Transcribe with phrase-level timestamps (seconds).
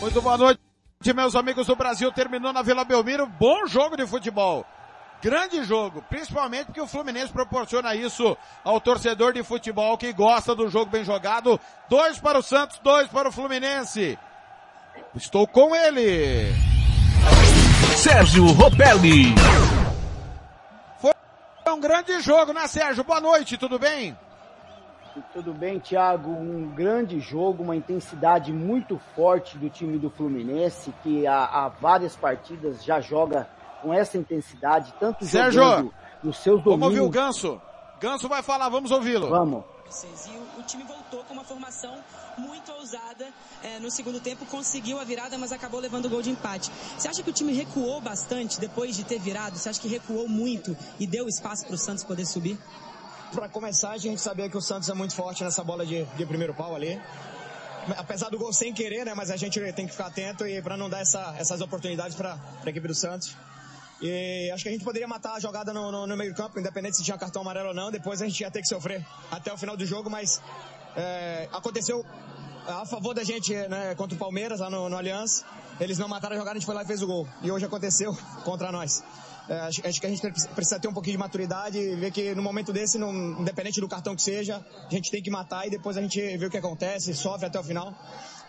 [0.00, 0.60] Muito boa noite,
[1.14, 2.10] meus amigos do Brasil.
[2.10, 3.26] Terminou na Vila Belmiro.
[3.26, 4.66] Bom jogo de futebol.
[5.22, 10.68] Grande jogo, principalmente porque o Fluminense proporciona isso ao torcedor de futebol que gosta do
[10.68, 11.60] jogo bem jogado.
[11.88, 14.18] Dois para o Santos, dois para o Fluminense.
[15.14, 16.52] Estou com ele.
[17.96, 19.34] Sérgio Ropelli.
[21.00, 21.12] Foi
[21.68, 23.04] um grande jogo, né, Sérgio?
[23.04, 24.16] Boa noite, tudo bem?
[25.32, 26.30] Tudo bem, Thiago?
[26.30, 32.16] Um grande jogo, uma intensidade muito forte do time do Fluminense, que há, há várias
[32.16, 33.48] partidas já joga
[33.82, 36.80] com essa intensidade, tanto Sérgio, jogando nos seus domínios.
[36.80, 37.60] Vamos ouvir o Ganso.
[38.00, 39.28] Ganso vai falar, vamos ouvi-lo.
[39.28, 39.64] Vamos.
[40.56, 41.98] O time voltou com uma formação
[42.38, 43.26] muito ousada
[43.62, 46.70] é, no segundo tempo, conseguiu a virada, mas acabou levando o gol de empate.
[46.96, 49.58] Você acha que o time recuou bastante depois de ter virado?
[49.58, 52.56] Você acha que recuou muito e deu espaço para o Santos poder subir?
[53.32, 56.26] Para começar, a gente sabia que o Santos é muito forte nessa bola de, de
[56.26, 57.00] primeiro pau ali.
[57.96, 59.14] Apesar do gol sem querer, né?
[59.14, 62.36] Mas a gente tem que ficar atento e para não dar essa, essas oportunidades para
[62.64, 63.36] a equipe do Santos.
[64.02, 66.96] E acho que a gente poderia matar a jogada no, no, no meio campo, independente
[66.96, 67.90] se tinha cartão amarelo ou não.
[67.92, 70.42] Depois a gente ia ter que sofrer até o final do jogo, mas
[70.96, 72.04] é, aconteceu
[72.66, 75.44] a favor da gente né, contra o Palmeiras lá no, no Aliança.
[75.78, 77.28] Eles não mataram a jogada, a gente foi lá e fez o gol.
[77.42, 79.04] E hoje aconteceu contra nós.
[79.50, 80.22] É, acho, acho, que a gente
[80.54, 83.88] precisa ter um pouquinho de maturidade e ver que no momento desse, não, independente do
[83.88, 86.56] cartão que seja, a gente tem que matar e depois a gente vê o que
[86.56, 87.92] acontece, sofre até o final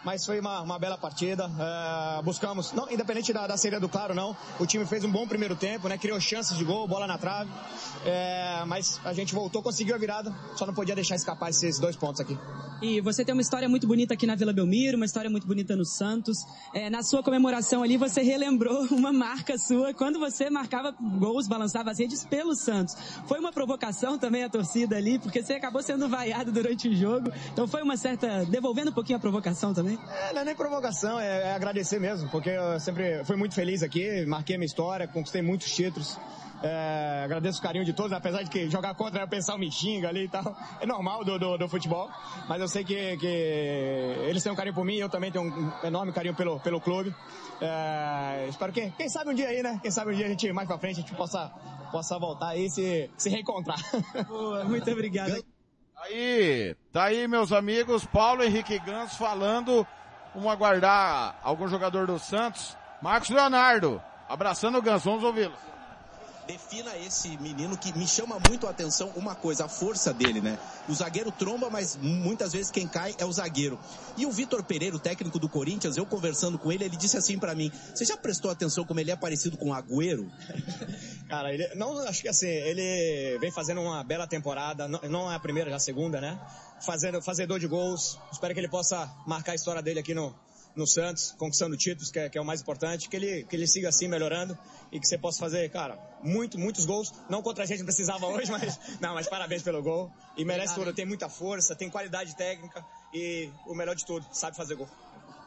[0.04, 1.50] mas foi uma, uma bela partida.
[1.60, 4.36] É, buscamos, não, independente da, da série do Claro, não.
[4.60, 5.98] O time fez um bom primeiro tempo, né?
[5.98, 7.50] Criou chances de gol, bola na trave.
[8.06, 11.96] É, mas a gente voltou, conseguiu a virada, só não podia deixar escapar esses dois
[11.96, 12.38] pontos aqui.
[12.82, 15.76] E você tem uma história muito bonita aqui na Vila Belmiro, uma história muito bonita
[15.76, 16.40] no Santos.
[16.74, 21.92] É, na sua comemoração ali, você relembrou uma marca sua quando você marcava gols, balançava
[21.92, 22.96] as redes pelo Santos.
[23.28, 27.32] Foi uma provocação também a torcida ali, porque você acabou sendo vaiado durante o jogo.
[27.54, 28.46] Então foi uma certa.
[28.46, 29.91] devolvendo um pouquinho a provocação também?
[29.94, 33.84] É, não é nem provocação, é, é agradecer mesmo, porque eu sempre fui muito feliz
[33.84, 36.20] aqui, marquei minha história, conquistei muitos títulos.
[36.64, 40.10] É, agradeço o carinho de todos, apesar de que jogar contra, o pessoal me xinga
[40.10, 40.56] ali e tal.
[40.80, 42.10] É normal do, do, do, futebol,
[42.48, 43.26] mas eu sei que, que
[44.28, 47.14] eles têm um carinho por mim, eu também tenho um enorme carinho pelo, pelo clube.
[47.60, 49.80] É, espero que, quem sabe um dia aí, né?
[49.82, 51.52] Quem sabe um dia a gente, mais pra frente, a gente possa,
[51.92, 53.80] possa voltar aí e se, se reencontrar.
[54.28, 55.44] Boa, muito obrigado.
[56.14, 59.88] Aí, tá aí meus amigos, Paulo Henrique Gans falando,
[60.36, 65.71] vamos aguardar algum jogador do Santos, Marcos Leonardo, abraçando o Gans, vamos ouvi-lo
[66.48, 70.58] defina esse menino que me chama muito a atenção uma coisa, a força dele, né?
[70.88, 73.80] O zagueiro tromba, mas muitas vezes quem cai é o zagueiro.
[74.18, 77.38] E o Vitor Pereira, o técnico do Corinthians, eu conversando com ele, ele disse assim
[77.38, 80.30] para mim: "Você já prestou atenção como ele é parecido com o Agüero?"
[81.30, 85.36] Cara, ele não acho que assim, ele vem fazendo uma bela temporada, não, não é
[85.36, 86.40] a primeira, já a segunda, né?
[86.82, 88.20] Fazendo fazedor de gols.
[88.32, 90.36] Espero que ele possa marcar a história dele aqui no
[90.76, 93.68] no Santos, conquistando títulos, que é, que é, o mais importante, que ele, que ele
[93.68, 94.58] siga assim, melhorando,
[94.92, 98.50] e que você possa fazer, cara, muito, muitos gols, não contra a gente, precisava hoje,
[98.52, 102.86] mas, não, mas parabéns pelo gol, e merece tudo, tem muita força, tem qualidade técnica,
[103.14, 104.90] e o melhor de tudo, sabe fazer gol.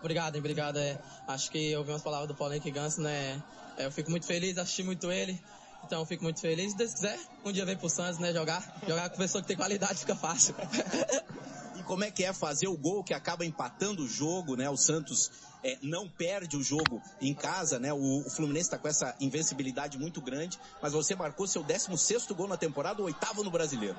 [0.01, 3.43] Obrigado, obrigado, é, acho que eu ouvi umas palavras do Paulo Henrique Ganso, né,
[3.79, 5.41] é, eu fico muito feliz, assisti muito ele,
[5.85, 8.81] então eu fico muito feliz, se Deus quiser, um dia vem pro Santos, né, jogar,
[8.87, 10.55] jogar com pessoa que tem qualidade fica fácil.
[11.85, 14.69] como é que é fazer o gol que acaba empatando o jogo, né?
[14.69, 15.31] O Santos
[15.63, 17.93] é, não perde o jogo em casa, né?
[17.93, 22.49] O, o Fluminense está com essa invencibilidade muito grande, mas você marcou seu 16 gol
[22.49, 23.97] na temporada, o oitavo no Brasileiro.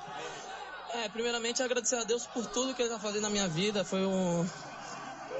[0.94, 3.84] É, primeiramente agradecer a Deus por tudo que ele está fazendo na minha vida.
[3.84, 4.48] Foi um,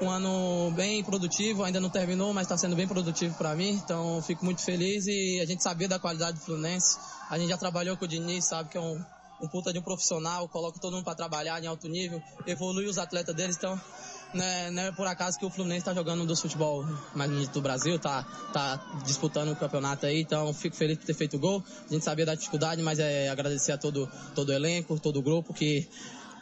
[0.02, 3.70] um ano bem produtivo, ainda não terminou, mas está sendo bem produtivo para mim.
[3.70, 6.98] Então fico muito feliz e a gente sabia da qualidade do Fluminense.
[7.30, 9.02] A gente já trabalhou com o Diniz, sabe que é um
[9.40, 12.98] um puta de um profissional, coloca todo mundo para trabalhar em alto nível, evolui os
[12.98, 13.80] atletas deles, então
[14.34, 16.84] né, não é por acaso que o Fluminense está jogando um dos futebol
[17.14, 21.36] mais do Brasil, tá, tá disputando o campeonato aí, então fico feliz por ter feito
[21.36, 21.62] o gol.
[21.88, 25.22] A gente sabia da dificuldade, mas é agradecer a todo, todo o elenco, todo o
[25.22, 25.88] grupo que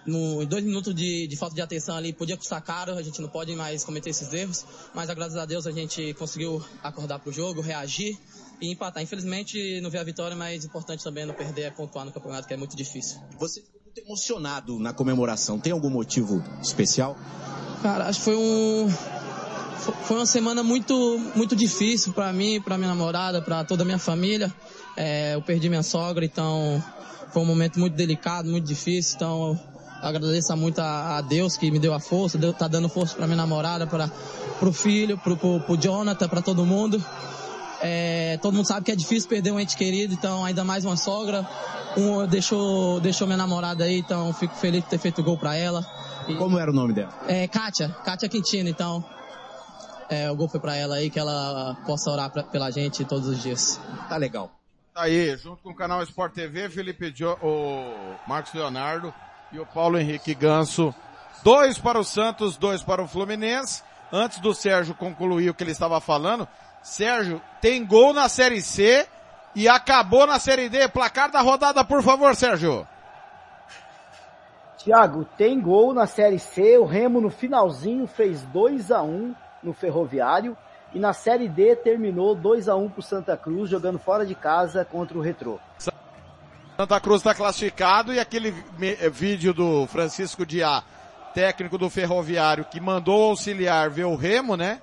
[0.06, 3.29] no, dois minutos de, de, falta de atenção ali podia custar caro, a gente não
[3.29, 4.65] pode mais cometer esses erros,
[4.95, 8.19] mas graças a Deus a gente conseguiu acordar pro jogo, reagir
[8.61, 9.03] e empatar.
[9.03, 12.55] Infelizmente não veio a vitória, mas importante também não perder é pontuar no campeonato, que
[12.55, 13.19] é muito difícil.
[13.39, 15.59] Você ficou muito emocionado na comemoração.
[15.59, 17.17] Tem algum motivo especial?
[17.83, 18.89] Cara, acho que foi um
[20.05, 23.99] foi uma semana muito muito difícil para mim, para minha namorada, para toda a minha
[23.99, 24.53] família.
[24.97, 26.83] É, eu perdi minha sogra, então
[27.33, 29.17] foi um momento muito delicado, muito difícil.
[29.17, 29.61] Então
[30.05, 33.27] agradeço muito a, a Deus que me deu a força, Deus tá dando força para
[33.27, 34.09] minha namorada, para
[34.59, 37.03] pro filho, pro, pro, pro Jonathan, para todo mundo.
[37.81, 40.97] É, todo mundo sabe que é difícil perder um ente querido, então ainda mais uma
[40.97, 41.47] sogra.
[41.97, 45.85] Um, deixou, deixou minha namorada aí, então fico feliz de ter feito gol para ela.
[46.29, 47.12] E, Como era o nome dela?
[47.27, 49.05] É Kátia, Kátia Quintino, então
[50.09, 53.29] é, o gol foi para ela aí, que ela possa orar pra, pela gente todos
[53.29, 53.81] os dias.
[54.09, 54.50] Tá legal.
[54.95, 59.12] Tá aí, junto com o canal Sport TV, Felipe jo, o Marcos Leonardo
[59.55, 60.93] e o Paulo Henrique Ganso.
[61.45, 63.85] Dois para o Santos, dois para o Fluminense.
[64.12, 66.47] Antes do Sérgio concluir o que ele estava falando,
[66.83, 69.06] Sérgio, tem gol na Série C
[69.55, 70.89] e acabou na Série D.
[70.89, 72.87] Placar da rodada, por favor, Sérgio.
[74.77, 76.77] Tiago, tem gol na Série C.
[76.79, 80.57] O Remo no finalzinho fez 2 a 1 no Ferroviário.
[80.93, 84.35] E na Série D terminou 2 a 1 para o Santa Cruz, jogando fora de
[84.35, 85.59] casa contra o Retrô.
[86.76, 88.50] Santa Cruz está classificado e aquele
[89.12, 90.82] vídeo do Francisco Diá,
[91.32, 94.81] técnico do Ferroviário, que mandou o auxiliar ver o Remo, né?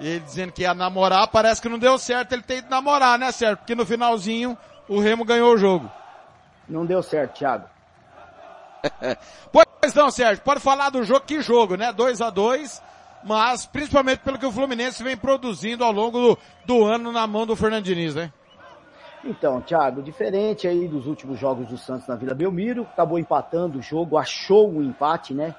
[0.00, 3.18] E ele dizendo que ia namorar, parece que não deu certo ele tem que namorar,
[3.18, 3.60] né, certo?
[3.60, 4.58] Porque no finalzinho
[4.88, 5.88] o Remo ganhou o jogo.
[6.68, 7.66] Não deu certo, Thiago.
[9.52, 11.92] pois não, Sérgio, pode falar do jogo, que jogo, né?
[11.92, 12.82] 2 a 2
[13.24, 17.46] mas principalmente pelo que o Fluminense vem produzindo ao longo do, do ano na mão
[17.46, 18.32] do Fernando Diniz, né?
[19.24, 23.82] Então, Thiago, diferente aí dos últimos jogos do Santos na Vila Belmiro, acabou empatando o
[23.82, 25.54] jogo, achou o empate, né?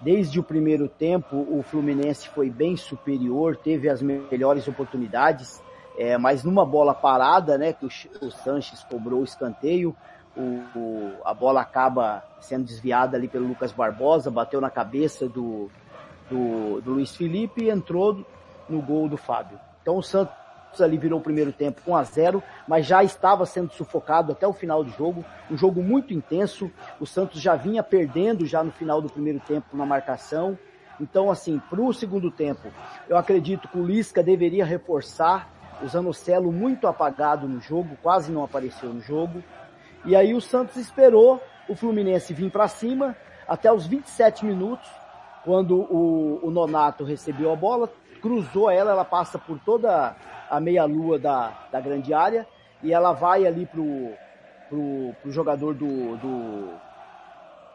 [0.00, 5.62] Desde o primeiro tempo, o Fluminense foi bem superior, teve as melhores oportunidades,
[5.96, 7.88] é, mas numa bola parada, né, que o,
[8.26, 9.96] o Sanches cobrou o escanteio,
[10.36, 15.70] o, o, a bola acaba sendo desviada ali pelo Lucas Barbosa, bateu na cabeça do,
[16.28, 18.22] do, do Luiz Felipe e entrou
[18.68, 19.58] no gol do Fábio.
[19.80, 20.34] Então o Santos
[20.82, 24.52] ali virou o primeiro tempo 1 a 0, mas já estava sendo sufocado até o
[24.52, 26.70] final do jogo, um jogo muito intenso.
[27.00, 30.58] O Santos já vinha perdendo já no final do primeiro tempo na marcação.
[31.00, 32.68] Então assim, para o segundo tempo,
[33.08, 35.50] eu acredito que o Lisca deveria reforçar,
[35.82, 39.42] o Zanocelo muito apagado no jogo, quase não apareceu no jogo.
[40.04, 44.88] E aí o Santos esperou o Fluminense vir para cima até os 27 minutos
[45.46, 47.88] quando o, o Nonato recebeu a bola,
[48.20, 50.16] cruzou ela, ela passa por toda
[50.50, 52.46] a meia-lua da, da grande área
[52.82, 54.12] e ela vai ali pro,
[54.68, 56.68] pro, pro jogador do, do,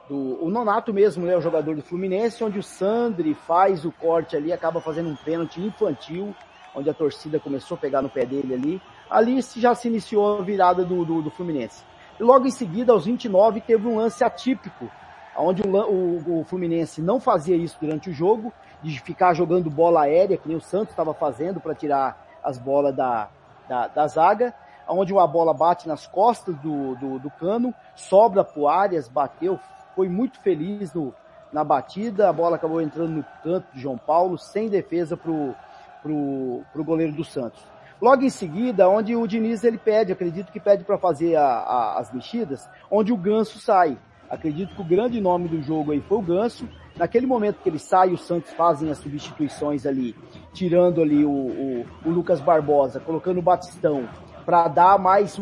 [0.08, 1.36] do, O Nonato mesmo, né?
[1.36, 5.62] O jogador do Fluminense, onde o Sandri faz o corte ali, acaba fazendo um pênalti
[5.62, 6.36] infantil,
[6.76, 8.82] onde a torcida começou a pegar no pé dele ali.
[9.10, 11.84] Ali já se iniciou a virada do, do, do Fluminense.
[12.20, 14.90] E logo em seguida, aos 29, teve um lance atípico
[15.36, 18.52] onde o, o, o, Fluminense não fazia isso durante o jogo,
[18.84, 22.96] de ficar jogando bola aérea, que nem o Santos estava fazendo para tirar as bolas
[22.96, 23.30] da,
[23.68, 24.54] da, da, zaga,
[24.88, 29.60] onde a bola bate nas costas do, do, do cano, sobra pro Arias, bateu,
[29.96, 31.14] foi muito feliz no,
[31.52, 35.54] na batida, a bola acabou entrando no canto de João Paulo, sem defesa pro,
[36.02, 37.62] pro, pro goleiro do Santos.
[38.02, 42.00] Logo em seguida, onde o Diniz ele pede, acredito que pede para fazer a, a,
[42.00, 43.98] as mexidas, onde o Ganso sai.
[44.28, 46.68] Acredito que o grande nome do jogo aí foi o Ganso.
[46.96, 50.16] Naquele momento que ele sai, os Santos fazem as substituições ali,
[50.54, 54.08] tirando ali o, o, o Lucas Barbosa, colocando o Batistão
[54.46, 55.40] para dar mais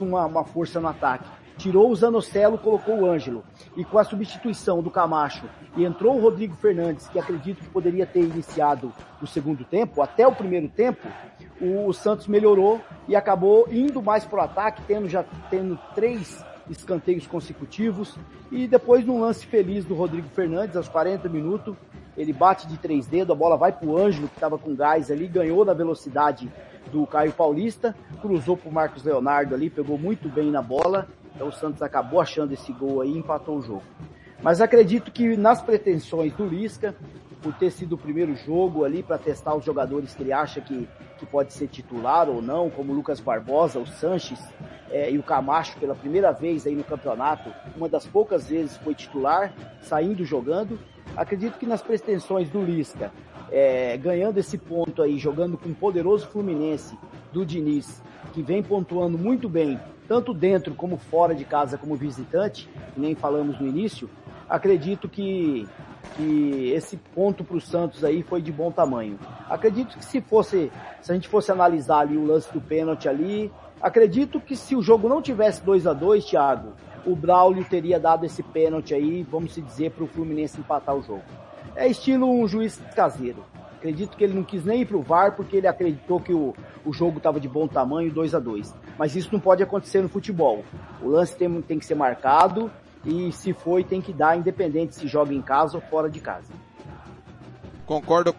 [0.00, 3.44] uma, uma força no ataque tirou o Zanocelo, colocou o Ângelo.
[3.76, 5.44] E com a substituição do Camacho
[5.76, 10.26] e entrou o Rodrigo Fernandes, que acredito que poderia ter iniciado o segundo tempo, até
[10.26, 11.06] o primeiro tempo,
[11.60, 17.26] o Santos melhorou e acabou indo mais para o ataque, tendo já tendo três escanteios
[17.26, 18.16] consecutivos.
[18.50, 21.76] E depois num lance feliz do Rodrigo Fernandes, aos 40 minutos,
[22.20, 25.26] ele bate de três dedos, a bola vai pro Ângelo, que estava com gás ali,
[25.26, 26.52] ganhou na velocidade
[26.92, 31.08] do Caio Paulista, cruzou pro Marcos Leonardo ali, pegou muito bem na bola.
[31.34, 33.82] Então o Santos acabou achando esse gol aí e empatou o jogo.
[34.42, 36.94] Mas acredito que nas pretensões do Lisca,
[37.42, 40.88] por ter sido o primeiro jogo ali para testar os jogadores que ele acha que,
[41.18, 44.40] que pode ser titular ou não, como o Lucas Barbosa, o Sanches,
[44.90, 48.94] é, e o Camacho pela primeira vez aí no campeonato, uma das poucas vezes foi
[48.94, 50.78] titular, saindo jogando.
[51.16, 53.12] Acredito que nas pretensões do Lisca,
[53.50, 56.96] é, ganhando esse ponto aí, jogando com o poderoso Fluminense
[57.32, 58.02] do Diniz,
[58.32, 63.58] que vem pontuando muito bem, tanto dentro como fora de casa como visitante, nem falamos
[63.60, 64.08] no início,
[64.48, 65.68] acredito que,
[66.16, 69.18] que esse ponto para o Santos aí foi de bom tamanho.
[69.48, 73.50] Acredito que se fosse, se a gente fosse analisar ali o lance do pênalti ali,
[73.80, 76.74] Acredito que se o jogo não tivesse 2 a 2 Thiago,
[77.06, 81.02] o Braulio teria dado esse pênalti aí, vamos se dizer, para o Fluminense empatar o
[81.02, 81.22] jogo.
[81.74, 83.44] É estilo um juiz caseiro.
[83.76, 86.54] Acredito que ele não quis nem ir VAR porque ele acreditou que o,
[86.84, 90.08] o jogo estava de bom tamanho, 2 a 2 Mas isso não pode acontecer no
[90.08, 90.62] futebol.
[91.00, 92.70] O lance tem, tem que ser marcado
[93.04, 96.52] e se foi tem que dar, independente se joga em casa ou fora de casa.
[97.86, 98.34] Concordo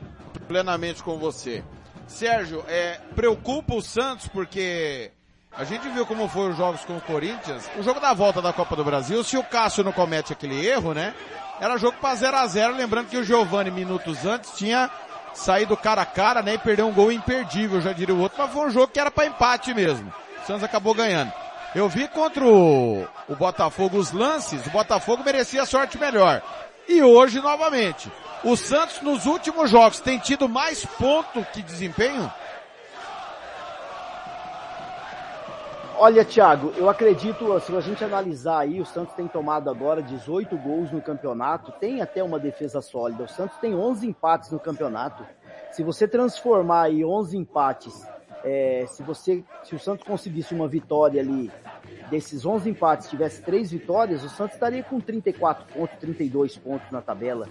[0.48, 1.64] plenamente com você.
[2.06, 5.12] Sérgio, é, preocupa o Santos porque
[5.58, 7.70] a gente viu como foram os jogos com o Corinthians.
[7.78, 10.94] O jogo da volta da Copa do Brasil, se o Cássio não comete aquele erro,
[10.94, 11.14] né?
[11.60, 14.90] Era jogo para 0 a 0 lembrando que o Giovani minutos antes tinha
[15.34, 16.54] saído cara a cara, né?
[16.54, 19.12] E perdeu um gol imperdível, já diria o outro, mas foi um jogo que era
[19.12, 20.12] para empate mesmo.
[20.42, 21.32] O Santos acabou ganhando.
[21.76, 26.42] Eu vi contra o, o Botafogo os lances, o Botafogo merecia sorte melhor.
[26.88, 28.12] E hoje novamente.
[28.44, 32.32] O Santos nos últimos jogos tem tido mais ponto que desempenho?
[36.04, 40.58] Olha, Thiago, eu acredito, se a gente analisar aí, o Santos tem tomado agora 18
[40.58, 43.26] gols no campeonato, tem até uma defesa sólida.
[43.26, 45.24] O Santos tem 11 empates no campeonato.
[45.72, 48.04] Se você transformar aí 11 empates,
[48.44, 51.52] é, se você, se o Santos conseguisse uma vitória ali,
[52.10, 57.04] desses 11 empates, tivesse três vitórias, o Santos estaria com 34 pontos, 32 pontos na
[57.04, 57.48] tabela.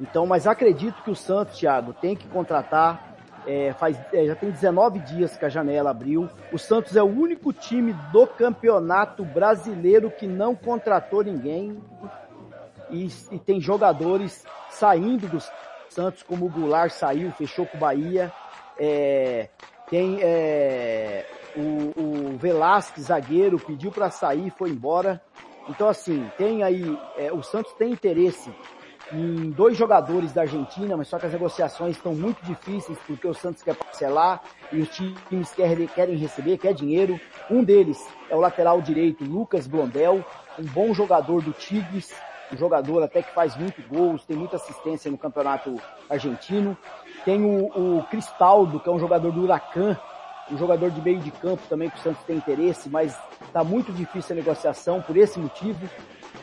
[0.00, 3.11] Então, mas acredito que o Santos, Thiago, tem que contratar
[3.46, 6.28] é, faz, é, já tem 19 dias que a janela abriu.
[6.52, 11.82] O Santos é o único time do campeonato brasileiro que não contratou ninguém.
[12.90, 15.38] E, e tem jogadores saindo do
[15.88, 18.32] Santos, como o Goulart saiu, fechou com o Bahia.
[18.78, 19.48] É,
[19.88, 25.20] tem é, o, o Velasquez, zagueiro, pediu para sair, foi embora.
[25.68, 28.52] Então assim, tem aí, é, o Santos tem interesse
[29.12, 33.34] em dois jogadores da Argentina, mas só que as negociações estão muito difíceis porque o
[33.34, 34.42] Santos quer parcelar
[34.72, 37.20] e os times querem, querem receber, quer dinheiro.
[37.50, 40.24] Um deles é o lateral direito Lucas Blondel,
[40.58, 42.12] um bom jogador do Tigres,
[42.52, 45.74] um jogador até que faz muito gols, tem muita assistência no campeonato
[46.08, 46.76] argentino.
[47.24, 49.98] Tem o, o Cristaldo, que é um jogador do Huracan,
[50.50, 53.92] um jogador de meio de campo também que o Santos tem interesse, mas está muito
[53.92, 55.88] difícil a negociação por esse motivo.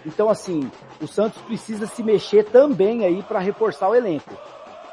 [0.06, 0.70] Então, assim,
[1.02, 4.34] o Santos precisa se mexer também aí para reforçar o elenco.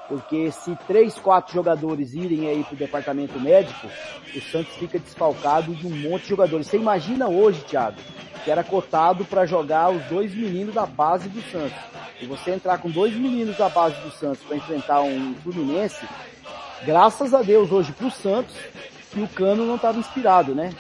[0.09, 3.89] Porque se três, quatro jogadores irem aí para o departamento médico,
[4.35, 6.67] o Santos fica desfalcado de um monte de jogadores.
[6.69, 7.97] Você imagina hoje, Thiago,
[8.45, 11.77] que era cotado para jogar os dois meninos da base do Santos.
[12.21, 16.07] E você entrar com dois meninos da base do Santos para enfrentar um Fluminense,
[16.85, 18.55] graças a Deus hoje para o Santos,
[19.11, 20.71] que o Cano não estava inspirado, né?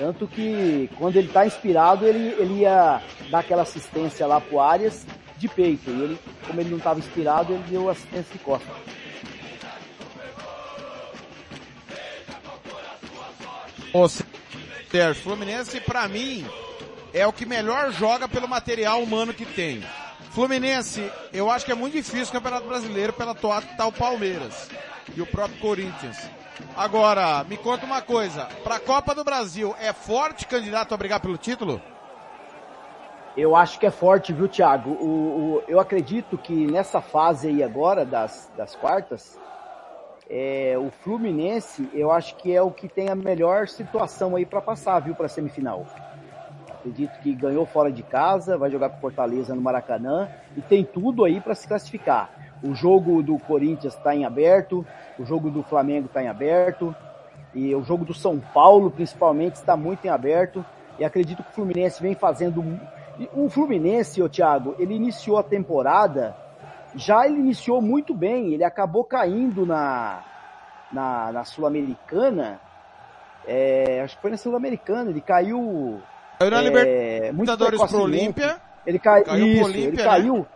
[0.00, 5.06] Tanto que quando ele está inspirado, ele, ele ia dar aquela assistência lá pro Arias
[5.36, 5.90] de peito.
[5.90, 8.66] E ele, como ele não estava inspirado, ele deu assistência de costa.
[13.92, 14.08] Ô,
[14.90, 16.46] Sérgio, Fluminense para mim
[17.12, 19.84] é o que melhor joga pelo material humano que tem.
[20.30, 23.92] Fluminense, eu acho que é muito difícil o Campeonato Brasileiro pela toada que tá o
[23.92, 24.70] Palmeiras
[25.14, 26.16] e o próprio Corinthians.
[26.76, 31.20] Agora, me conta uma coisa, para a Copa do Brasil, é forte candidato a brigar
[31.20, 31.80] pelo título?
[33.36, 34.90] Eu acho que é forte, viu, Thiago?
[34.90, 39.38] O, o, eu acredito que nessa fase aí agora, das, das quartas,
[40.28, 44.60] é, o Fluminense, eu acho que é o que tem a melhor situação aí para
[44.60, 45.86] passar, viu, para semifinal.
[46.68, 51.24] Acredito que ganhou fora de casa, vai jogar com Fortaleza no Maracanã e tem tudo
[51.24, 52.30] aí para se classificar.
[52.62, 54.84] O jogo do Corinthians está em aberto,
[55.18, 56.94] o jogo do Flamengo está em aberto,
[57.54, 60.64] e o jogo do São Paulo, principalmente, está muito em aberto.
[60.98, 62.62] E acredito que o Fluminense vem fazendo.
[63.34, 66.36] O Fluminense, ô Thiago, ele iniciou a temporada,
[66.94, 70.22] já ele iniciou muito bem, ele acabou caindo na,
[70.92, 72.60] na, na Sul-Americana.
[73.46, 76.00] É, acho que foi na Sul-Americana, ele caiu.
[76.38, 78.60] Caiu na é, Libertadores pro Olímpia.
[78.86, 80.46] Ele cai, caiu isso, Olímpia, ele né?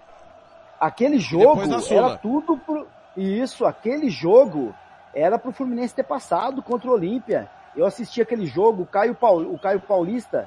[0.85, 2.87] Aquele jogo era tudo pro,
[3.17, 4.75] isso, aquele jogo
[5.15, 7.49] era pro Fluminense ter passado contra o Olímpia.
[7.75, 10.47] Eu assisti aquele jogo, o Caio, Paul, o Caio Paulista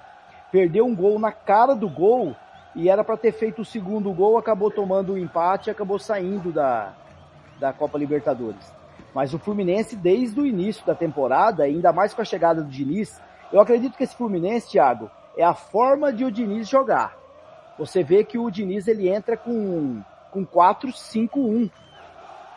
[0.51, 2.35] perdeu um gol na cara do gol
[2.75, 5.97] e era para ter feito o segundo gol, acabou tomando o um empate e acabou
[5.97, 6.93] saindo da,
[7.59, 8.71] da Copa Libertadores.
[9.15, 13.19] Mas o Fluminense, desde o início da temporada, ainda mais com a chegada do Diniz,
[13.51, 17.17] eu acredito que esse Fluminense, Thiago, é a forma de o Diniz jogar.
[17.79, 21.69] Você vê que o Diniz ele entra com com 4-5-1.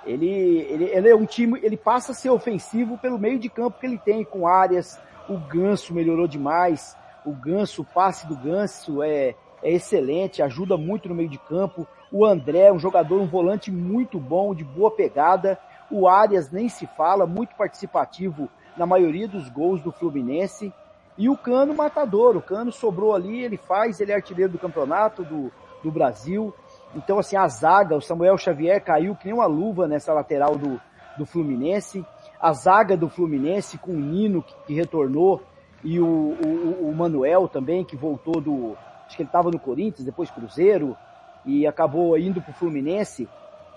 [0.05, 3.79] Ele, ele, ele é um time, ele passa a ser ofensivo pelo meio de campo
[3.79, 4.99] que ele tem, com áreas.
[5.29, 6.97] O Ganso melhorou demais.
[7.25, 11.87] O Ganso, o passe do Ganso é, é excelente, ajuda muito no meio de campo.
[12.11, 15.59] O André, um jogador, um volante muito bom, de boa pegada.
[15.91, 20.73] O Arias nem se fala, muito participativo na maioria dos gols do Fluminense.
[21.19, 25.23] E o Cano matador, o Cano sobrou ali, ele faz, ele é artilheiro do campeonato
[25.23, 26.55] do, do Brasil.
[26.95, 30.81] Então, assim, a zaga, o Samuel Xavier caiu que nem uma luva nessa lateral do,
[31.17, 32.05] do Fluminense.
[32.41, 35.43] A zaga do Fluminense com o Nino, que, que retornou,
[35.85, 38.77] e o, o, o, Manuel também, que voltou do.
[39.07, 40.97] Acho que ele estava no Corinthians, depois Cruzeiro,
[41.45, 43.29] e acabou indo para o Fluminense.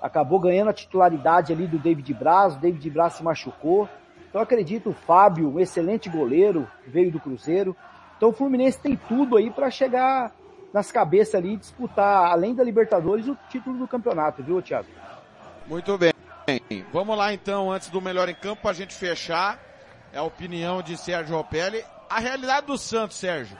[0.01, 2.55] Acabou ganhando a titularidade ali do David Braz.
[2.55, 3.87] O David Braz se machucou.
[4.27, 7.75] Então acredito o Fábio, um excelente goleiro, veio do Cruzeiro.
[8.17, 10.31] Então o Fluminense tem tudo aí para chegar
[10.73, 14.87] nas cabeças ali e disputar, além da Libertadores, o título do campeonato, viu, Thiago?
[15.67, 16.11] Muito bem.
[16.91, 19.59] Vamos lá então, antes do melhor em campo, a gente fechar.
[20.11, 21.83] É a opinião de Sérgio Opelli.
[22.09, 23.57] A realidade do Santos, Sérgio,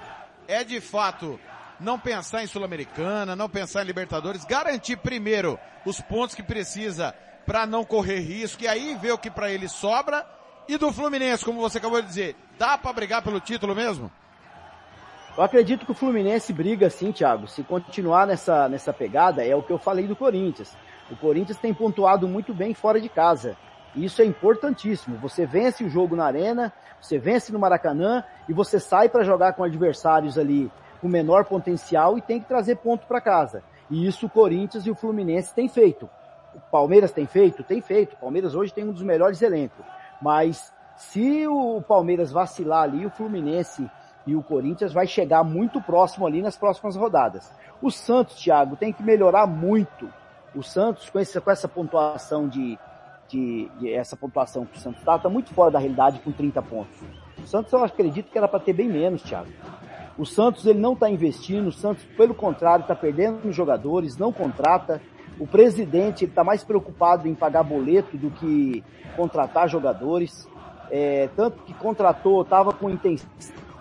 [0.47, 1.39] é de fato
[1.79, 7.13] não pensar em Sul-Americana, não pensar em Libertadores, garantir primeiro os pontos que precisa
[7.45, 10.25] para não correr risco e aí ver o que para ele sobra
[10.67, 14.11] e do Fluminense, como você acabou de dizer, dá para brigar pelo título mesmo?
[15.35, 17.47] Eu acredito que o Fluminense briga sim, Thiago.
[17.47, 20.77] Se continuar nessa, nessa pegada, é o que eu falei do Corinthians.
[21.09, 23.57] O Corinthians tem pontuado muito bem fora de casa.
[23.95, 25.17] Isso é importantíssimo.
[25.17, 26.71] Você vence o jogo na arena,
[27.01, 30.71] você vence no Maracanã e você sai para jogar com adversários ali
[31.01, 33.63] com menor potencial e tem que trazer ponto para casa.
[33.89, 36.07] E isso o Corinthians e o Fluminense têm feito.
[36.53, 37.63] O Palmeiras tem feito?
[37.63, 38.13] Tem feito.
[38.13, 39.83] O Palmeiras hoje tem um dos melhores elencos.
[40.21, 43.89] Mas se o Palmeiras vacilar ali, o Fluminense
[44.25, 47.51] e o Corinthians vai chegar muito próximo ali nas próximas rodadas.
[47.81, 50.09] O Santos, Thiago, tem que melhorar muito.
[50.55, 52.77] O Santos, com essa, com essa pontuação de,
[53.27, 56.61] de, de essa pontuação que o Santos está, está muito fora da realidade com 30
[56.61, 56.97] pontos.
[57.43, 59.49] O Santos eu acredito que era para ter bem menos, Thiago.
[60.17, 65.01] O Santos ele não está investindo, o Santos, pelo contrário, está perdendo jogadores, não contrata.
[65.39, 68.83] O presidente está mais preocupado em pagar boleto do que
[69.15, 70.47] contratar jogadores.
[70.91, 73.27] É, tanto que contratou, estava com intenção.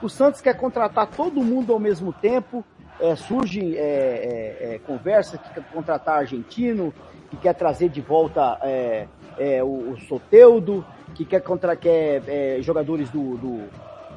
[0.03, 2.65] O Santos quer contratar todo mundo ao mesmo tempo.
[3.01, 6.93] É, surge é, é, é conversa que quer contratar argentino,
[7.31, 9.07] que quer trazer de volta é,
[9.39, 13.69] é, o, o Soteudo, que quer, contra, quer jogadores do, do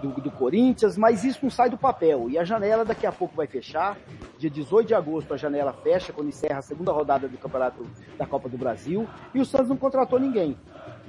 [0.01, 2.29] do, do, Corinthians, mas isso não sai do papel.
[2.29, 3.97] E a janela daqui a pouco vai fechar.
[4.38, 7.83] Dia 18 de agosto a janela fecha, quando encerra a segunda rodada do Campeonato
[8.17, 9.07] da Copa do Brasil.
[9.33, 10.57] E o Santos não contratou ninguém.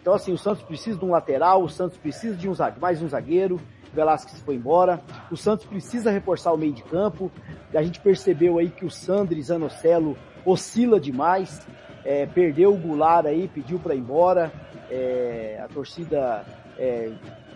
[0.01, 3.09] Então, assim, o Santos precisa de um lateral, o Santos precisa de um, mais um
[3.09, 3.61] zagueiro.
[3.92, 5.01] Velasquez foi embora.
[5.31, 7.31] O Santos precisa reforçar o meio de campo.
[7.75, 11.66] A gente percebeu aí que o Sandri Zanocelo oscila demais.
[12.05, 14.53] É, perdeu o Goulart aí, pediu para ir embora.
[14.90, 16.44] É, a torcida
[16.79, 17.12] é,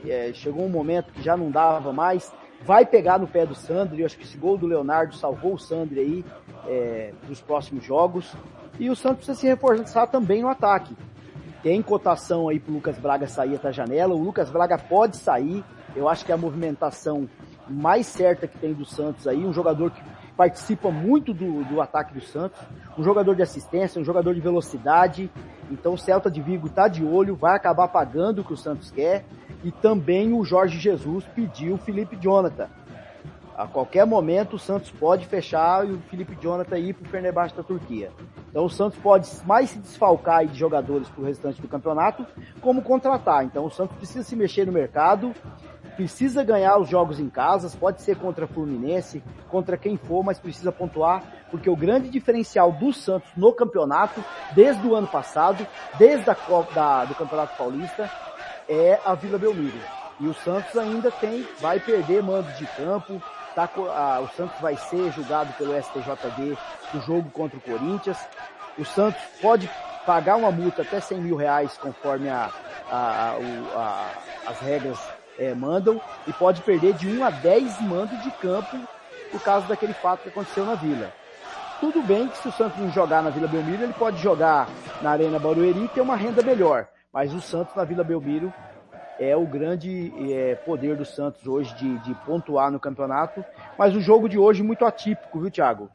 [0.07, 4.01] é, chegou um momento que já não dava mais, vai pegar no pé do Sandri,
[4.01, 6.25] eu acho que esse gol do Leonardo salvou o Sandri aí
[6.67, 8.33] é, nos próximos jogos,
[8.79, 10.97] e o Santos precisa se reforçar também no ataque.
[11.63, 15.63] Tem cotação aí pro Lucas Braga sair da janela, o Lucas Braga pode sair,
[15.95, 17.29] eu acho que é a movimentação
[17.69, 20.03] mais certa que tem do Santos aí, um jogador que
[20.37, 22.61] participa muito do, do ataque do Santos,
[22.99, 25.31] um jogador de assistência, um jogador de velocidade,
[25.71, 28.91] então o Celta de Vigo está de olho, vai acabar pagando o que o Santos
[28.91, 29.25] quer,
[29.63, 32.69] e também o Jorge Jesus pediu o Felipe Jonathan.
[33.57, 37.55] A qualquer momento o Santos pode fechar e o Felipe Jonathan ir para o Fenerbahçe
[37.55, 38.11] da Turquia.
[38.49, 42.27] Então o Santos pode mais se desfalcar de jogadores para o restante do campeonato,
[42.63, 43.45] como contratar.
[43.45, 45.35] Então o Santos precisa se mexer no mercado,
[46.01, 50.73] precisa ganhar os jogos em casa, pode ser contra Fluminense, contra quem for, mas precisa
[50.73, 55.67] pontuar, porque o grande diferencial do Santos no campeonato, desde o ano passado,
[55.99, 58.11] desde a Copa da, do Campeonato Paulista,
[58.67, 59.79] é a Vila Belmiro.
[60.19, 63.21] E o Santos ainda tem, vai perder mando de campo,
[63.55, 66.57] tá, a, o Santos vai ser julgado pelo STJD
[66.95, 68.17] do jogo contra o Corinthians.
[68.79, 69.71] O Santos pode
[70.07, 72.51] pagar uma multa até 100 mil reais conforme a,
[72.91, 73.37] a,
[73.75, 74.11] a,
[74.47, 78.77] as regras é, mandam e pode perder de 1 a 10 mandos de campo
[79.33, 81.11] por causa daquele fato que aconteceu na Vila.
[81.81, 84.69] Tudo bem que se o Santos não jogar na Vila Belmiro, ele pode jogar
[85.01, 86.87] na Arena Barueri e ter uma renda melhor.
[87.11, 88.53] Mas o Santos na Vila Belmiro
[89.19, 93.43] é o grande é, poder do Santos hoje de, de, pontuar no campeonato.
[93.79, 95.89] Mas o jogo de hoje muito atípico, viu, Thiago?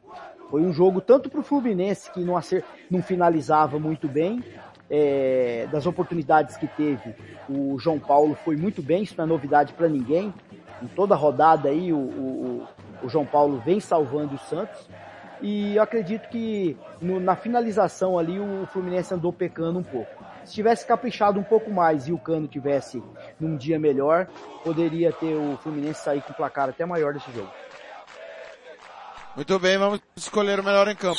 [0.50, 4.44] Foi um jogo tanto para o Fluminense, que não, acer, não finalizava muito bem,
[4.90, 7.14] é, das oportunidades que teve,
[7.48, 10.32] o João Paulo foi muito bem, isso não é novidade para ninguém.
[10.82, 12.68] Em toda rodada aí, o, o,
[13.02, 14.88] o, João Paulo vem salvando o Santos.
[15.40, 20.24] E eu acredito que no, na finalização ali, o Fluminense andou pecando um pouco.
[20.44, 23.02] Se tivesse caprichado um pouco mais e o Cano tivesse
[23.38, 24.28] num dia melhor,
[24.62, 27.50] poderia ter o Fluminense sair com o placar até maior desse jogo.
[29.34, 31.18] Muito bem, vamos escolher o melhor em campo.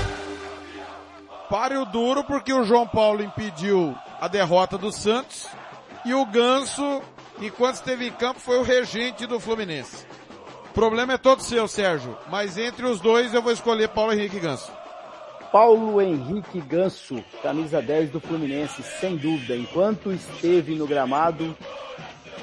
[1.51, 5.49] Páreo duro porque o João Paulo impediu a derrota do Santos
[6.05, 7.01] e o Ganso,
[7.41, 10.07] enquanto esteve em campo, foi o regente do Fluminense.
[10.69, 14.39] O problema é todo seu, Sérgio, mas entre os dois eu vou escolher Paulo Henrique
[14.39, 14.71] Ganso.
[15.51, 19.53] Paulo Henrique Ganso, camisa 10 do Fluminense, sem dúvida.
[19.53, 21.53] Enquanto esteve no gramado,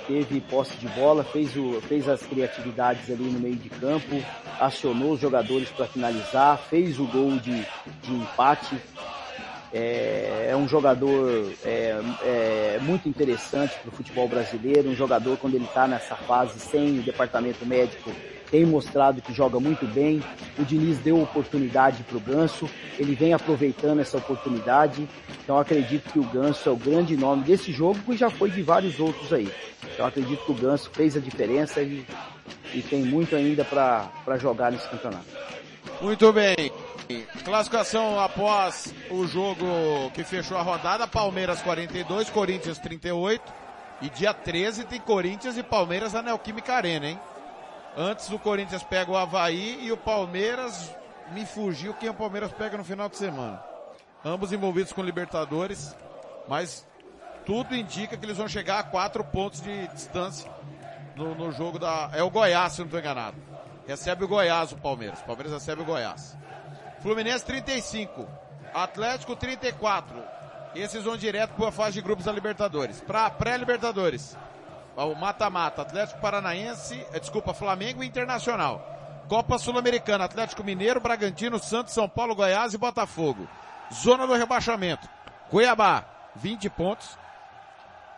[0.09, 4.16] teve posse de bola, fez, o, fez as criatividades ali no meio de campo,
[4.59, 7.64] acionou os jogadores para finalizar, fez o gol de,
[8.03, 8.77] de empate.
[9.71, 11.94] É, é um jogador é,
[12.25, 17.01] é muito interessante para o futebol brasileiro, um jogador quando ele está nessa fase sem
[17.01, 18.11] o departamento médico
[18.50, 20.22] tem mostrado que joga muito bem.
[20.58, 25.08] O Diniz deu oportunidade para o Ganso, ele vem aproveitando essa oportunidade.
[25.42, 28.62] Então acredito que o Ganso é o grande nome desse jogo e já foi de
[28.62, 29.50] vários outros aí.
[29.94, 32.04] Então acredito que o Ganso fez a diferença e,
[32.74, 35.26] e tem muito ainda para jogar nesse campeonato.
[36.00, 36.72] Muito bem.
[37.44, 39.64] Classificação após o jogo
[40.12, 43.42] que fechou a rodada, Palmeiras 42, Corinthians 38.
[44.00, 47.18] E dia 13 tem Corinthians e Palmeiras na Neoquímica Arena, hein?
[47.96, 50.94] Antes o Corinthians pega o Havaí e o Palmeiras
[51.33, 53.62] me fugiu quem o Palmeiras pega no final de semana.
[54.24, 55.94] Ambos envolvidos com Libertadores,
[56.48, 56.87] mas
[57.44, 60.51] tudo indica que eles vão chegar a quatro pontos de distância
[61.16, 62.11] no, no jogo da.
[62.12, 63.37] É o Goiás, se não estou enganado.
[63.87, 65.20] Recebe o Goiás o Palmeiras.
[65.20, 66.37] O Palmeiras recebe o Goiás.
[67.01, 68.29] Fluminense 35.
[68.74, 70.22] Atlético 34.
[70.74, 73.01] Esses vão direto para a fase de grupos da Libertadores.
[73.01, 74.37] Para pré-Libertadores.
[75.06, 75.82] O mata-mata.
[75.82, 78.84] Atlético Paranaense, eh, desculpa, Flamengo e Internacional.
[79.28, 83.48] Copa Sul-Americana, Atlético Mineiro, Bragantino, Santos, São Paulo, Goiás e Botafogo.
[83.92, 85.08] Zona do rebaixamento.
[85.50, 87.16] Cuiabá, 20 pontos.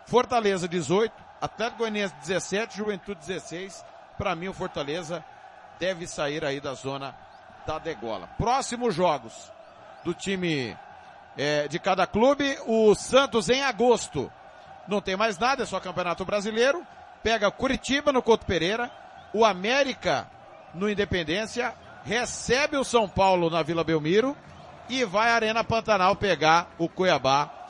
[0.06, 3.84] Fortaleza 18, Atlético Goianiense 17, Juventude 16.
[4.16, 5.24] Para mim o Fortaleza
[5.78, 7.14] deve sair aí da zona
[7.66, 8.26] da degola.
[8.38, 9.52] Próximos jogos
[10.04, 10.76] do time
[11.36, 14.32] é, de cada clube, o Santos em agosto.
[14.88, 16.82] Não tem mais nada, é só Campeonato Brasileiro.
[17.22, 18.90] Pega Curitiba no Couto Pereira,
[19.32, 20.28] o América
[20.74, 24.36] no Independência, recebe o São Paulo na Vila Belmiro
[24.88, 27.60] e vai à Arena Pantanal pegar o Cuiabá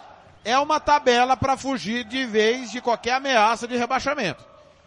[0.44, 4.44] é uma tabela para fugir de vez de qualquer ameaça de rebaixamento.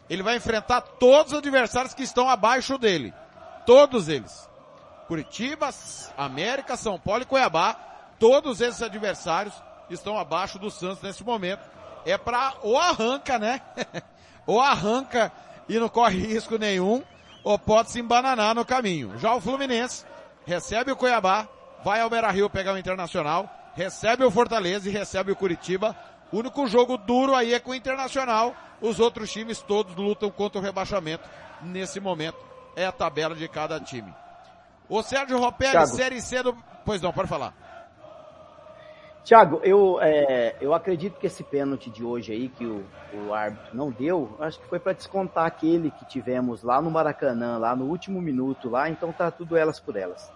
[0.10, 3.14] Ele vai enfrentar todos os adversários que estão abaixo dele.
[3.66, 4.50] Todos eles.
[5.08, 5.70] Curitiba,
[6.18, 7.76] América, São Paulo e Cuiabá.
[8.20, 9.54] Todos esses adversários
[9.90, 11.62] estão abaixo do Santos nesse momento.
[12.06, 13.62] É para ou arranca, né?
[14.46, 15.32] ou arranca
[15.68, 17.02] e não corre risco nenhum,
[17.44, 19.18] ou pode se embananar no caminho.
[19.18, 20.06] Já o Fluminense
[20.46, 21.48] recebe o Cuiabá,
[21.84, 25.96] vai ao Beira Rio pegar o Internacional, recebe o Fortaleza e recebe o Curitiba.
[26.32, 28.56] O único jogo duro aí é com o Internacional.
[28.82, 31.28] Os outros times todos lutam contra o rebaixamento.
[31.62, 32.38] Nesse momento
[32.76, 34.14] é a tabela de cada time.
[34.90, 36.58] O Sérgio Ropelli, Série C do...
[36.86, 37.54] Pois não, pode falar.
[39.24, 42.84] Tiago, eu, é, eu acredito que esse pênalti de hoje aí, que o,
[43.14, 47.58] o árbitro não deu, acho que foi para descontar aquele que tivemos lá no Maracanã,
[47.58, 50.30] lá no último minuto lá, então tá tudo elas por elas.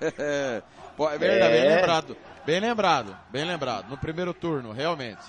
[0.96, 1.60] Pô, é verdade, é.
[1.60, 2.16] bem lembrado.
[2.44, 3.88] Bem lembrado, bem lembrado.
[3.88, 5.22] No primeiro turno, realmente.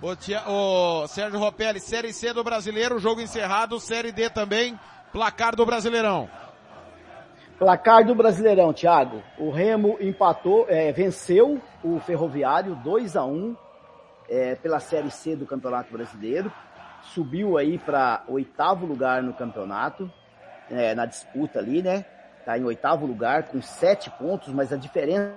[0.00, 4.78] O, tia, o Sérgio Ropelli, Série C do Brasileiro, jogo encerrado, Série D também,
[5.10, 6.28] placar do Brasileirão.
[7.58, 9.22] Placar do Brasileirão, Thiago.
[9.38, 13.56] O Remo empatou, é, venceu o Ferroviário 2 a 1
[14.28, 16.52] é, pela Série C do Campeonato Brasileiro.
[17.02, 20.10] Subiu aí para oitavo lugar no campeonato,
[20.70, 22.04] é, na disputa ali, né?
[22.44, 25.34] está em oitavo lugar com sete pontos, mas a diferença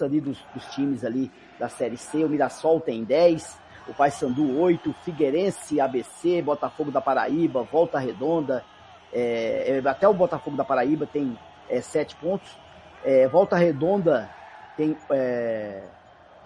[0.00, 4.94] ali dos, dos times ali da Série C, o Mirassol tem 10, o Paysandu 8,
[5.04, 8.64] Figueirense, ABC, Botafogo da Paraíba, Volta Redonda,
[9.12, 12.58] é, é, até o Botafogo da Paraíba tem é, 7 pontos,
[13.04, 14.30] é, Volta Redonda
[14.76, 15.82] tem é,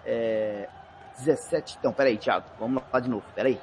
[0.05, 0.67] é,
[1.17, 3.59] 17, então peraí Thiago, vamos lá de novo, peraí.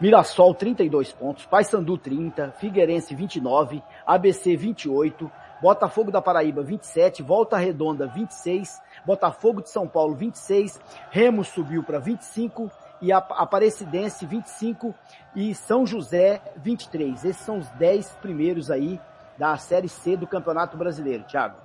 [0.00, 8.06] Mirassol 32 pontos, Paysandu 30, Figueirense 29, ABC 28, Botafogo da Paraíba 27, Volta Redonda
[8.06, 12.68] 26, Botafogo de São Paulo 26, Remo subiu para 25
[13.02, 14.94] e a Aparecidense 25
[15.36, 17.24] e São José 23.
[17.24, 18.98] Esses são os 10 primeiros aí
[19.36, 21.56] da Série C do Campeonato Brasileiro, Thiago.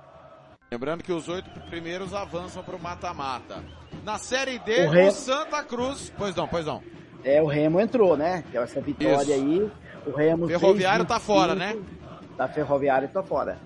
[0.70, 3.62] Lembrando que os oito primeiros avançam para o mata-mata.
[4.04, 6.12] Na Série D, o, Remo- o Santa Cruz...
[6.18, 6.82] Pois não, pois não.
[7.24, 8.44] É, o Remo entrou, né?
[8.52, 9.32] Essa vitória Isso.
[9.32, 9.72] aí.
[10.06, 10.46] O Remo.
[10.46, 11.72] Ferroviário fez tá fora, né?
[11.74, 13.58] 25, Da Ferroviário tá fora.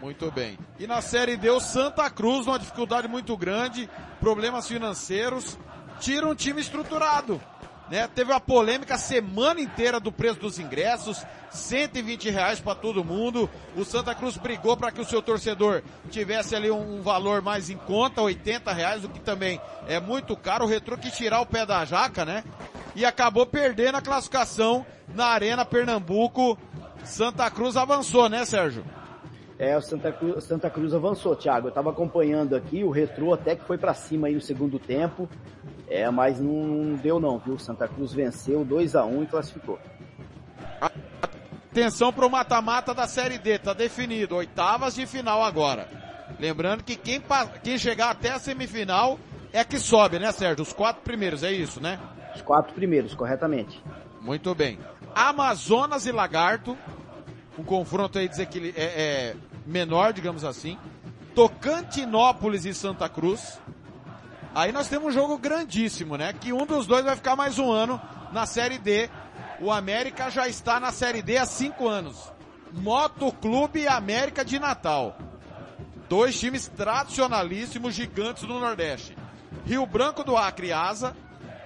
[0.00, 0.58] Muito bem.
[0.78, 3.88] E na Série D, o Santa Cruz, numa dificuldade muito grande,
[4.20, 5.58] problemas financeiros,
[6.00, 7.40] tira um time estruturado.
[7.90, 8.08] Né?
[8.14, 13.48] Teve uma polêmica a semana inteira do preço dos ingressos, 120 reais para todo mundo.
[13.76, 17.76] O Santa Cruz brigou para que o seu torcedor tivesse ali um, valor mais em
[17.76, 20.64] conta, 80 reais, o que também é muito caro.
[20.64, 22.42] O Retrô quis tirar o pé da jaca, né?
[22.96, 26.56] E acabou perdendo a classificação na Arena Pernambuco.
[27.04, 28.84] Santa Cruz avançou, né, Sérgio?
[29.58, 31.68] É, o Santa Cruz, Santa Cruz avançou, Thiago.
[31.68, 35.28] Eu tava acompanhando aqui, o Retrô até que foi para cima aí no segundo tempo.
[35.88, 37.58] É, mas não, não deu não, viu?
[37.58, 39.78] Santa Cruz venceu 2 a 1 e classificou.
[41.70, 44.36] Atenção pro mata-mata da Série D, tá definido.
[44.36, 45.88] Oitavas de final agora.
[46.38, 47.22] Lembrando que quem,
[47.62, 49.18] quem chegar até a semifinal
[49.52, 50.62] é que sobe, né, Sérgio?
[50.62, 51.98] Os quatro primeiros, é isso, né?
[52.34, 53.80] Os quatro primeiros, corretamente.
[54.20, 54.78] Muito bem.
[55.14, 56.76] Amazonas e Lagarto.
[57.58, 60.76] Um confronto aí ele é, é menor, digamos assim.
[61.34, 63.60] Tocantinópolis e Santa Cruz.
[64.54, 66.32] Aí nós temos um jogo grandíssimo, né?
[66.32, 68.00] Que um dos dois vai ficar mais um ano
[68.32, 69.10] na Série D.
[69.60, 72.32] O América já está na Série D há cinco anos.
[72.72, 75.18] Motoclube América de Natal.
[76.08, 79.16] Dois times tradicionalíssimos, gigantes do Nordeste.
[79.66, 81.16] Rio Branco do Acre Asa.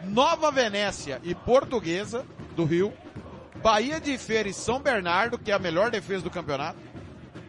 [0.05, 2.25] Nova Venécia e Portuguesa
[2.57, 2.91] do Rio.
[3.63, 6.79] Bahia de Feira e São Bernardo, que é a melhor defesa do campeonato.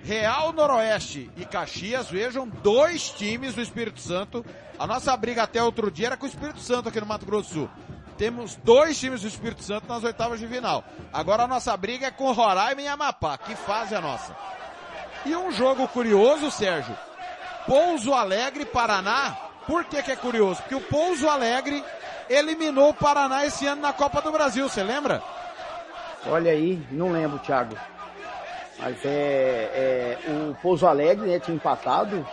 [0.03, 4.45] Real Noroeste e Caxias, vejam, dois times do Espírito Santo.
[4.77, 7.49] A nossa briga até outro dia era com o Espírito Santo aqui no Mato Grosso
[7.49, 7.69] do Sul.
[8.17, 10.83] Temos dois times do Espírito Santo nas oitavas de final.
[11.11, 13.37] Agora a nossa briga é com Roraima e Amapá.
[13.37, 14.35] Que fase é a nossa?
[15.25, 16.95] E um jogo curioso, Sérgio.
[17.65, 19.37] Pouso Alegre, Paraná.
[19.67, 20.61] Por que que é curioso?
[20.61, 21.83] Porque o Pouso Alegre
[22.29, 25.21] eliminou o Paraná esse ano na Copa do Brasil, você lembra?
[26.25, 27.75] Olha aí, não lembro, Thiago.
[28.79, 32.25] Mas é, é, o Pouso Alegre, né, tinha empatado.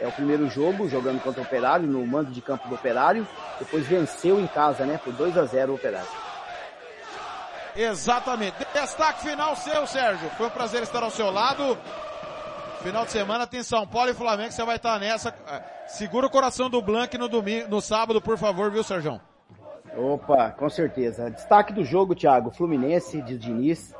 [0.00, 3.26] É o primeiro jogo, jogando contra o Operário, no mando de campo do Operário.
[3.58, 6.08] Depois venceu em casa, né, por 2 a 0 o Operário.
[7.74, 8.56] Exatamente.
[8.72, 10.28] Destaque final seu, Sérgio.
[10.30, 11.76] Foi um prazer estar ao seu lado.
[12.82, 15.34] Final de semana tem São Paulo e Flamengo, você vai estar nessa.
[15.48, 19.20] É, Segura o coração do Blanc no domingo, no sábado, por favor, viu, Sérgio?
[19.96, 21.30] Opa, com certeza.
[21.30, 23.94] Destaque do jogo, Thiago, Fluminense de Diniz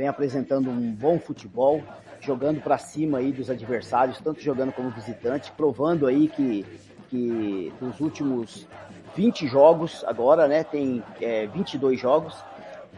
[0.00, 1.82] vem apresentando um bom futebol,
[2.20, 6.64] jogando para cima aí dos adversários, tanto jogando como visitante, provando aí que,
[7.10, 8.66] que nos últimos
[9.14, 12.34] 20 jogos, agora, né, tem é, 22 jogos,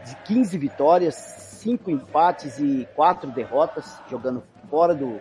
[0.05, 5.19] de 15 vitórias, 5 empates e 4 derrotas, jogando fora do,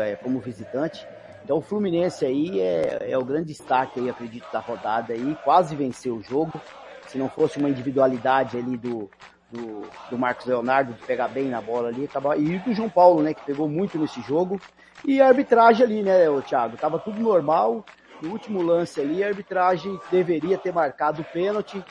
[0.00, 1.06] é, como visitante.
[1.44, 5.76] Então o Fluminense aí é, é o grande destaque aí, acredito, da rodada aí, quase
[5.76, 6.58] venceu o jogo.
[7.06, 9.10] Se não fosse uma individualidade ali do,
[9.50, 13.22] do, do Marcos Leonardo de pegar bem na bola ali, tava, e do João Paulo,
[13.22, 14.60] né, que pegou muito nesse jogo.
[15.04, 17.84] E a arbitragem ali, né, o Thiago, tava tudo normal.
[18.20, 21.82] No último lance ali, a arbitragem deveria ter marcado o pênalti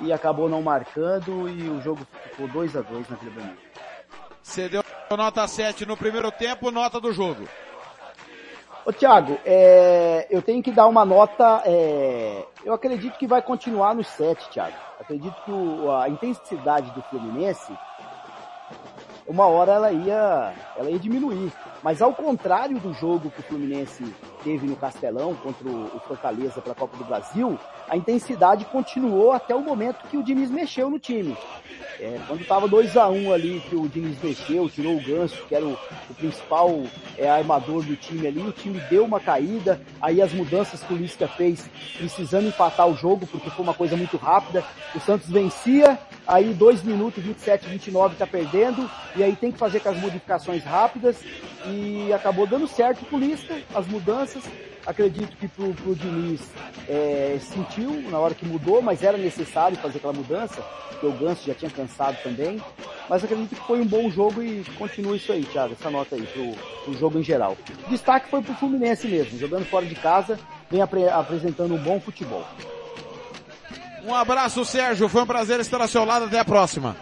[0.00, 3.58] e acabou não marcando e o jogo ficou 2 a 2 na Vila Belmiro.
[4.42, 4.84] Você deu
[5.16, 7.48] nota 7 no primeiro tempo, nota do jogo.
[8.86, 13.94] Ô Thiago, é, eu tenho que dar uma nota, é, eu acredito que vai continuar
[13.94, 14.76] no 7, Thiago.
[15.00, 17.72] Acredito que o- a intensidade do Fluminense,
[19.26, 21.50] uma hora ela ia, ela ia diminuir.
[21.82, 24.04] Mas ao contrário do jogo que o Fluminense
[24.44, 29.62] teve no Castelão contra o Fortaleza pela Copa do Brasil, a intensidade continuou até o
[29.62, 31.34] momento que o Diniz mexeu no time.
[31.98, 35.54] É, quando estava 2 a 1 ali, que o Diniz mexeu, tirou o Ganso, que
[35.54, 35.72] era o,
[36.10, 36.82] o principal
[37.16, 40.96] é, armador do time ali, o time deu uma caída, aí as mudanças que o
[40.96, 44.62] Lisca fez, precisando empatar o jogo, porque foi uma coisa muito rápida,
[44.94, 49.80] o Santos vencia, aí 2 minutos, 27, 29 tá perdendo, e aí tem que fazer
[49.80, 51.16] com as modificações rápidas,
[51.66, 54.44] e acabou dando certo pro Lisca, as mudanças,
[54.86, 56.40] acredito que pro, pro Diniz
[56.88, 61.46] é, sentiu na hora que mudou, mas era necessário fazer aquela mudança, porque o Ganso
[61.46, 62.60] já tinha cansado também.
[63.08, 66.22] Mas acredito que foi um bom jogo e continua isso aí, Thiago, essa nota aí
[66.22, 66.52] pro,
[66.84, 67.54] pro jogo em geral.
[67.88, 70.38] Destaque foi pro Fluminense mesmo, jogando fora de casa,
[70.70, 72.44] vem apre- apresentando um bom futebol.
[74.04, 75.08] Um abraço, Sérgio.
[75.08, 76.26] Foi um prazer estar ao seu lado.
[76.26, 76.94] Até a próxima.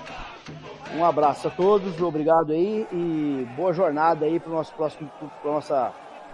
[0.94, 5.10] Um abraço a todos, obrigado aí e boa jornada aí pro nosso próximo,
[5.40, 5.90] pro nossa,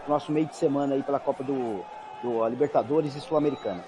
[0.08, 1.80] nosso meio de semana aí pela Copa do,
[2.22, 3.84] do Libertadores e Sul-Americana.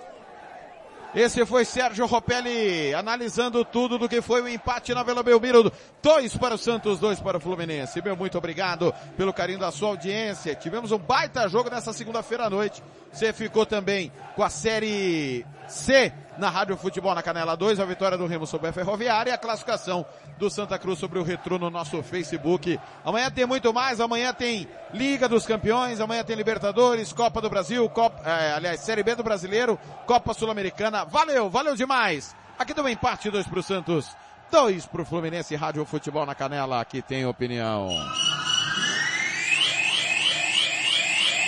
[1.12, 5.72] Esse foi Sérgio Ropelli analisando tudo do que foi o empate na Vila Belmiro.
[6.00, 8.00] Dois para o Santos, dois para o Fluminense.
[8.00, 10.54] Meu muito obrigado pelo carinho da sua audiência.
[10.54, 12.80] Tivemos um baita jogo nessa segunda-feira à noite.
[13.12, 18.18] Você ficou também com a série C na Rádio Futebol na Canela 2, a vitória
[18.18, 20.04] do Remo sobre a Ferroviária e a classificação
[20.38, 22.78] do Santa Cruz sobre o Retro no nosso Facebook.
[23.04, 27.88] Amanhã tem muito mais, amanhã tem Liga dos Campeões, amanhã tem Libertadores, Copa do Brasil,
[27.90, 31.04] Copa, é, aliás, Série B do Brasileiro, Copa Sul-Americana.
[31.04, 32.34] Valeu, valeu demais!
[32.58, 34.14] Aqui um empate, dois pro Santos,
[34.50, 37.88] dois pro Fluminense, Rádio Futebol na Canela, aqui tem opinião.